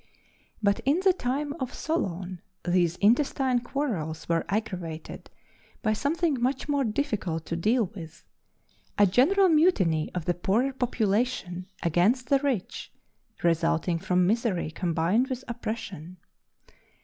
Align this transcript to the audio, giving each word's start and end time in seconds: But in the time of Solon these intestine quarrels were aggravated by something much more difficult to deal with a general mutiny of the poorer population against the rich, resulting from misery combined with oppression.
But 0.63 0.79
in 0.83 1.01
the 1.01 1.13
time 1.13 1.53
of 1.59 1.75
Solon 1.75 2.41
these 2.63 2.95
intestine 2.95 3.59
quarrels 3.59 4.27
were 4.27 4.45
aggravated 4.49 5.29
by 5.83 5.93
something 5.93 6.41
much 6.41 6.67
more 6.67 6.83
difficult 6.83 7.45
to 7.45 7.55
deal 7.55 7.85
with 7.85 8.23
a 8.97 9.05
general 9.05 9.47
mutiny 9.47 10.09
of 10.15 10.25
the 10.25 10.33
poorer 10.33 10.73
population 10.73 11.67
against 11.83 12.29
the 12.29 12.39
rich, 12.39 12.91
resulting 13.43 13.99
from 13.99 14.25
misery 14.25 14.71
combined 14.71 15.27
with 15.27 15.43
oppression. 15.47 16.17